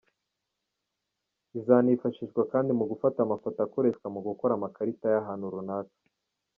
Izanifashishwa 1.59 2.41
kandi 2.51 2.71
mu 2.77 2.85
gufata 2.91 3.17
amafoto 3.21 3.57
akoreshwa 3.67 4.07
mu 4.15 4.19
gukora 4.27 4.51
amakarita 4.55 5.05
y’ahantu 5.13 5.53
runaka. 5.53 5.95